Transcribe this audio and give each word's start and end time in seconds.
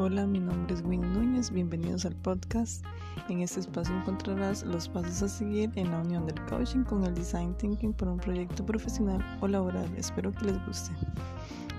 Hola, 0.00 0.28
mi 0.28 0.38
nombre 0.38 0.76
es 0.76 0.82
Winnie 0.84 1.10
Núñez, 1.10 1.50
bienvenidos 1.50 2.04
al 2.06 2.14
podcast. 2.14 2.84
En 3.28 3.40
este 3.40 3.58
espacio 3.58 3.92
encontrarás 3.96 4.62
los 4.62 4.88
pasos 4.88 5.24
a 5.24 5.28
seguir 5.28 5.72
en 5.74 5.90
la 5.90 5.98
unión 6.02 6.24
del 6.24 6.40
coaching 6.46 6.84
con 6.84 7.02
el 7.02 7.16
design 7.16 7.52
thinking 7.56 7.92
para 7.92 8.12
un 8.12 8.20
proyecto 8.20 8.64
profesional 8.64 9.20
o 9.40 9.48
laboral. 9.48 9.92
Espero 9.96 10.32
que 10.32 10.44
les 10.44 10.66
guste. 10.66 10.92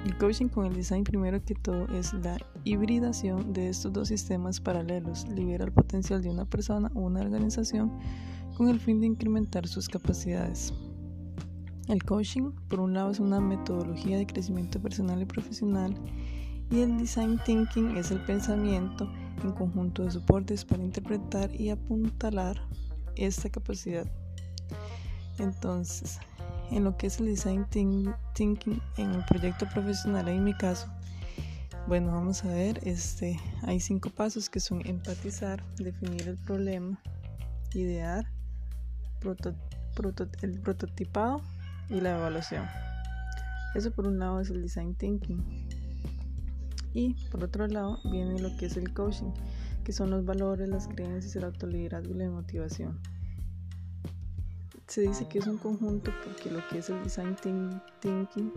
El 0.04 0.18
coaching 0.18 0.50
con 0.50 0.66
el 0.66 0.74
design 0.74 1.06
primero 1.06 1.42
que 1.46 1.56
todo 1.56 1.88
es 1.96 2.12
la 2.12 2.38
hibridación 2.66 3.54
de 3.54 3.70
estos 3.70 3.94
dos 3.94 4.10
sistemas 4.10 4.60
paralelos. 4.60 5.26
Libera 5.30 5.64
el 5.64 5.72
potencial 5.72 6.22
de 6.22 6.30
una 6.30 6.44
persona 6.44 6.92
o 6.96 7.00
una 7.00 7.22
organización 7.22 7.90
con 8.58 8.68
el 8.68 8.82
fin 8.82 9.00
de 9.00 9.08
incrementar 9.08 9.66
sus 9.66 9.88
capacidades. 9.88 10.74
El 11.88 12.04
coaching, 12.04 12.52
por 12.68 12.82
un 12.82 12.96
lado, 12.96 13.12
es 13.12 13.22
una 13.22 13.40
metodología 13.40 14.18
de 14.18 14.28
crecimiento 14.28 14.82
personal 14.82 15.22
y 15.22 15.26
profesional 15.26 15.96
y 16.72 16.82
el 16.82 16.98
design 16.98 17.40
thinking 17.46 17.98
es 17.98 18.12
el 18.12 18.20
pensamiento 18.22 19.12
en 19.44 19.52
conjunto 19.54 20.04
de 20.04 20.12
soportes 20.12 20.66
para 20.66 20.84
interpretar 20.84 21.54
y 21.56 21.70
apuntalar 21.70 22.62
esta 23.16 23.50
capacidad. 23.50 24.06
Entonces, 25.40 26.20
en 26.72 26.84
lo 26.84 26.96
que 26.98 27.08
es 27.08 27.20
el 27.20 27.28
design 27.28 27.66
thinking 27.70 28.82
en 28.98 29.12
el 29.12 29.26
proyecto 29.26 29.68
profesional, 29.74 30.28
en 30.28 30.44
mi 30.44 30.54
caso, 30.54 30.88
bueno, 31.88 32.12
vamos 32.12 32.44
a 32.44 32.50
ver, 32.50 32.80
este, 32.84 33.40
hay 33.64 33.80
cinco 33.80 34.10
pasos 34.12 34.50
que 34.50 34.60
son 34.60 34.86
empatizar, 34.86 35.64
definir 35.78 36.28
el 36.28 36.38
problema, 36.38 37.02
idear, 37.74 38.30
el 40.42 40.60
prototipado 40.60 41.42
y 41.90 42.02
la 42.02 42.18
evaluación. 42.18 42.68
Eso 43.74 43.92
por 43.92 44.06
un 44.06 44.20
lado 44.20 44.40
es 44.40 44.50
el 44.50 44.62
design 44.62 44.96
thinking. 44.96 45.69
Y 46.94 47.14
por 47.30 47.44
otro 47.44 47.68
lado 47.68 48.00
viene 48.06 48.40
lo 48.40 48.56
que 48.58 48.66
es 48.66 48.78
el 48.78 48.94
coaching, 48.94 49.32
que 49.84 49.94
son 49.94 50.10
los 50.10 50.26
valores, 50.26 50.70
las 50.70 50.88
creencias, 50.88 51.36
el 51.36 51.44
autoliderazgo 51.44 52.14
y 52.14 52.18
la 52.18 52.30
motivación. 52.30 53.00
Se 54.88 55.02
dice 55.02 55.28
que 55.28 55.38
es 55.40 55.48
un 55.48 55.58
conjunto 55.58 56.12
porque 56.24 56.50
lo 56.50 56.68
que 56.68 56.80
es 56.80 56.90
el 56.90 57.04
design 57.04 57.36
thinking 58.00 58.52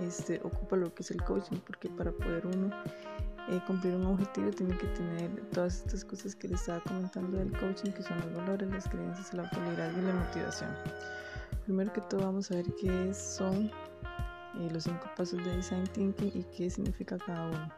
este, 0.00 0.40
ocupa 0.42 0.76
lo 0.76 0.92
que 0.92 1.02
es 1.02 1.10
el 1.12 1.22
coaching, 1.22 1.58
porque 1.64 1.88
para 1.88 2.10
poder 2.10 2.46
uno 2.46 2.70
eh, 3.48 3.60
cumplir 3.66 3.94
un 3.94 4.06
objetivo 4.06 4.50
tiene 4.50 4.76
que 4.76 4.86
tener 4.88 5.30
todas 5.50 5.78
estas 5.78 6.04
cosas 6.04 6.34
que 6.36 6.48
le 6.48 6.54
estaba 6.54 6.80
comentando 6.84 7.38
del 7.38 7.50
coaching, 7.58 7.90
que 7.92 8.02
son 8.02 8.18
los 8.20 8.34
valores, 8.34 8.70
las 8.70 8.88
creencias, 8.88 9.32
el 9.32 9.40
autoliderazgo 9.40 9.98
y 9.98 10.02
la 10.02 10.14
motivación. 10.14 10.70
Primero 11.64 11.92
que 11.92 12.00
todo 12.02 12.20
vamos 12.22 12.50
a 12.50 12.56
ver 12.56 12.66
qué 12.80 13.14
son 13.14 13.70
eh, 14.58 14.68
los 14.72 14.84
cinco 14.84 15.06
pasos 15.16 15.42
de 15.44 15.56
design 15.56 15.84
thinking 15.92 16.32
y 16.34 16.44
qué 16.56 16.70
significa 16.70 17.18
cada 17.18 17.48
uno. 17.48 17.68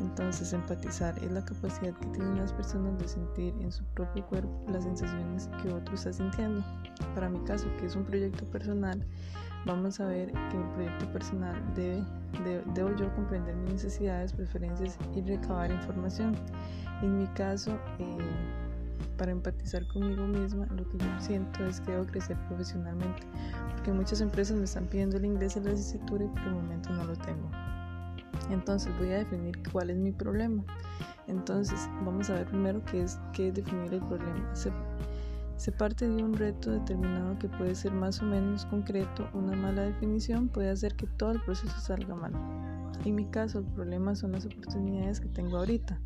Entonces, 0.00 0.52
empatizar 0.52 1.18
es 1.22 1.30
la 1.32 1.44
capacidad 1.44 1.92
que 1.94 2.06
tienen 2.08 2.38
las 2.38 2.52
personas 2.52 2.98
de 2.98 3.08
sentir 3.08 3.54
en 3.60 3.72
su 3.72 3.84
propio 3.94 4.24
cuerpo 4.26 4.64
las 4.68 4.84
sensaciones 4.84 5.48
que 5.62 5.72
otro 5.72 5.94
está 5.94 6.12
sintiendo. 6.12 6.64
Para 7.14 7.28
mi 7.28 7.40
caso, 7.44 7.66
que 7.78 7.86
es 7.86 7.96
un 7.96 8.04
proyecto 8.04 8.44
personal, 8.46 9.04
vamos 9.66 9.98
a 10.00 10.06
ver 10.06 10.30
que 10.50 10.56
un 10.56 10.72
proyecto 10.74 11.12
personal 11.12 11.56
debe, 11.74 12.04
debo 12.74 12.94
yo 12.96 13.12
comprender 13.14 13.56
mis 13.56 13.72
necesidades, 13.72 14.32
preferencias 14.32 14.96
y 15.14 15.22
recabar 15.22 15.70
información. 15.70 16.36
En 17.02 17.18
mi 17.18 17.26
caso, 17.28 17.78
eh, 17.98 18.18
para 19.16 19.32
empatizar 19.32 19.86
conmigo 19.88 20.26
misma, 20.26 20.66
lo 20.66 20.88
que 20.88 20.98
yo 20.98 21.20
siento 21.20 21.64
es 21.64 21.80
que 21.80 21.92
debo 21.92 22.06
crecer 22.06 22.36
profesionalmente, 22.46 23.22
porque 23.72 23.92
muchas 23.92 24.20
empresas 24.20 24.56
me 24.56 24.64
están 24.64 24.86
pidiendo 24.86 25.16
el 25.16 25.24
inglés 25.24 25.56
en 25.56 25.64
la 25.64 25.70
licenciatura 25.70 26.24
y 26.24 26.28
por 26.28 26.42
el 26.42 26.54
momento 26.54 26.90
no 26.90 27.04
lo 27.04 27.16
tengo. 27.16 27.50
Entonces 28.50 28.96
voy 28.98 29.12
a 29.12 29.18
definir 29.18 29.58
cuál 29.72 29.90
es 29.90 29.96
mi 29.96 30.12
problema. 30.12 30.64
Entonces 31.26 31.88
vamos 32.04 32.30
a 32.30 32.34
ver 32.34 32.46
primero 32.46 32.82
qué 32.84 33.02
es, 33.02 33.18
qué 33.32 33.48
es 33.48 33.54
definir 33.54 33.92
el 33.92 34.00
problema. 34.00 34.54
Se, 34.54 34.72
se 35.56 35.72
parte 35.72 36.08
de 36.08 36.22
un 36.22 36.34
reto 36.34 36.70
determinado 36.70 37.38
que 37.38 37.48
puede 37.48 37.74
ser 37.74 37.92
más 37.92 38.22
o 38.22 38.24
menos 38.24 38.64
concreto. 38.66 39.28
Una 39.34 39.54
mala 39.56 39.82
definición 39.82 40.48
puede 40.48 40.70
hacer 40.70 40.94
que 40.94 41.06
todo 41.06 41.32
el 41.32 41.42
proceso 41.42 41.78
salga 41.80 42.14
mal. 42.14 42.32
En 43.04 43.14
mi 43.14 43.26
caso, 43.26 43.58
el 43.60 43.66
problema 43.66 44.14
son 44.16 44.32
las 44.32 44.46
oportunidades 44.46 45.20
que 45.20 45.28
tengo 45.28 45.58
ahorita 45.58 46.00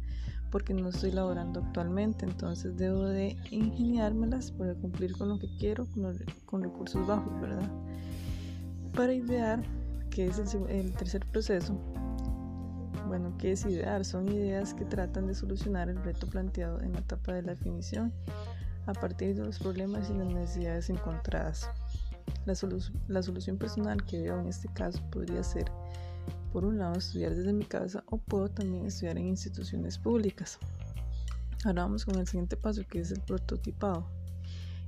porque 0.52 0.74
no 0.74 0.90
estoy 0.90 1.10
laborando 1.10 1.60
actualmente, 1.60 2.26
entonces 2.26 2.76
debo 2.76 3.04
de 3.04 3.36
ingeniármelas 3.50 4.52
para 4.52 4.74
cumplir 4.74 5.16
con 5.16 5.30
lo 5.30 5.38
que 5.38 5.48
quiero 5.58 5.86
con, 6.46 6.62
recursos 6.62 7.04
bajos, 7.06 7.40
¿verdad? 7.40 7.68
Para 8.94 9.14
idear, 9.14 9.64
que 10.10 10.26
es 10.26 10.38
el, 10.54 10.68
el 10.68 10.92
tercer 10.92 11.26
proceso, 11.26 11.74
bueno, 13.08 13.34
¿qué 13.38 13.52
es 13.52 13.64
idear? 13.64 14.04
Son 14.04 14.28
ideas 14.28 14.74
que 14.74 14.84
tratan 14.84 15.26
de 15.26 15.34
solucionar 15.34 15.88
el 15.88 16.02
reto 16.04 16.26
planteado 16.26 16.80
en 16.82 16.92
la 16.92 17.00
etapa 17.00 17.32
de 17.32 17.42
la 17.42 17.54
definición 17.54 18.12
a 18.86 18.92
partir 18.92 19.34
de 19.34 19.44
los 19.44 19.58
problemas 19.58 20.10
y 20.10 20.14
las 20.14 20.26
necesidades 20.26 20.90
encontradas. 20.90 21.68
La, 22.44 22.54
la 23.08 23.22
solución 23.22 23.56
personal 23.56 24.04
que 24.04 24.22
veo 24.22 24.40
en 24.40 24.48
este 24.48 24.68
caso 24.68 25.02
podría 25.10 25.42
ser 25.42 25.64
por 26.52 26.64
un 26.64 26.78
lado 26.78 26.98
estudiar 26.98 27.34
desde 27.34 27.52
mi 27.52 27.64
casa 27.64 28.04
o 28.06 28.18
puedo 28.18 28.48
también 28.50 28.86
estudiar 28.86 29.16
en 29.16 29.26
instituciones 29.26 29.98
públicas. 29.98 30.58
Ahora 31.64 31.82
vamos 31.82 32.04
con 32.04 32.18
el 32.18 32.26
siguiente 32.26 32.56
paso 32.56 32.82
que 32.88 33.00
es 33.00 33.10
el 33.10 33.20
prototipado. 33.20 34.06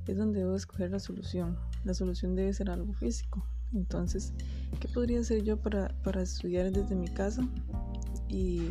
Es 0.07 0.19
donde 0.19 0.41
debo 0.41 0.55
escoger 0.55 0.91
la 0.91 0.99
solución. 0.99 1.57
La 1.85 1.95
solución 1.95 2.35
debe 2.37 2.53
ser 2.53 2.69
algo 2.69 2.93
físico. 2.93 3.47
Entonces, 3.73 4.33
¿qué 4.81 4.89
podría 4.89 5.21
hacer 5.21 5.43
yo 5.43 5.57
para, 5.57 5.89
para 6.03 6.23
estudiar 6.23 6.71
desde 6.71 6.95
mi 6.95 7.09
casa 7.09 7.49
y, 8.29 8.71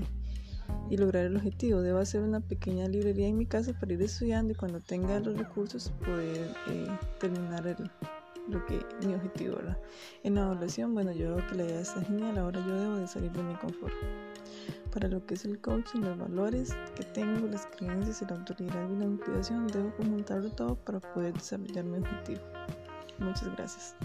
y, 0.89 0.97
lograr 0.97 1.25
el 1.25 1.35
objetivo? 1.35 1.81
Debo 1.81 1.99
hacer 1.99 2.21
una 2.21 2.39
pequeña 2.39 2.87
librería 2.87 3.27
en 3.27 3.37
mi 3.37 3.45
casa 3.45 3.73
para 3.73 3.93
ir 3.93 4.01
estudiando 4.01 4.53
y 4.53 4.55
cuando 4.55 4.79
tenga 4.79 5.19
los 5.19 5.37
recursos 5.37 5.91
poder 6.05 6.53
eh, 6.69 6.87
terminar 7.19 7.67
el, 7.67 7.89
lo 8.47 8.65
que 8.65 8.85
mi 9.05 9.13
objetivo 9.13 9.59
era. 9.59 9.79
En 10.23 10.35
la 10.35 10.41
evaluación, 10.41 10.93
bueno, 10.93 11.11
yo 11.11 11.35
veo 11.35 11.47
que 11.47 11.55
la 11.55 11.63
idea 11.63 11.81
está 11.81 12.01
genial, 12.01 12.37
ahora 12.37 12.59
yo 12.65 12.75
debo 12.75 12.95
de 12.95 13.07
salir 13.07 13.31
de 13.31 13.43
mi 13.43 13.55
confort. 13.55 13.93
Para 14.91 15.07
lo 15.07 15.25
que 15.25 15.33
es 15.33 15.45
el 15.45 15.59
coaching, 15.59 16.01
los 16.01 16.17
valores 16.17 16.75
que 16.95 17.03
tengo, 17.03 17.47
las 17.47 17.65
creencias, 17.67 18.21
la 18.29 18.37
autoridad 18.37 18.89
y 18.89 18.95
la 18.95 19.07
motivación, 19.07 19.67
debo 19.67 19.95
conjuntarlo 19.95 20.49
todo 20.51 20.75
para 20.75 20.99
poder 20.99 21.33
desarrollar 21.33 21.85
mi 21.85 21.97
objetivo. 21.97 22.41
Muchas 23.19 23.55
gracias. 23.55 23.95